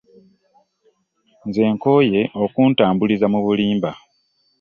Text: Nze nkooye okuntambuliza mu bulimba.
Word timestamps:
Nze 1.47 1.63
nkooye 1.75 2.21
okuntambuliza 2.43 3.25
mu 3.33 3.39
bulimba. 3.45 3.91